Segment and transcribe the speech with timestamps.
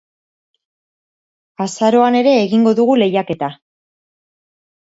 [1.65, 3.55] Azaroan ere egingo dugu lehiaketa.